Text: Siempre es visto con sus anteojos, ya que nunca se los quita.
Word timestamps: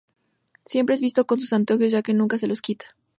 Siempre 0.65 0.95
es 0.95 1.01
visto 1.01 1.25
con 1.27 1.39
sus 1.39 1.53
anteojos, 1.53 1.91
ya 1.91 2.01
que 2.01 2.15
nunca 2.15 2.39
se 2.39 2.47
los 2.47 2.63
quita. 2.63 2.95